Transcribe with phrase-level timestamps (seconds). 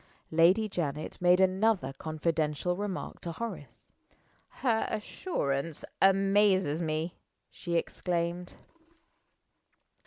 [0.31, 3.93] Lady Janet made another confidential remark to Horace.
[4.47, 7.13] "Her assurance amazes me!"
[7.51, 8.55] she exclaimed.